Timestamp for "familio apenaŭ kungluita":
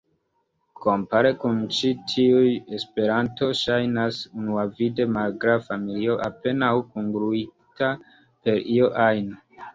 5.69-7.93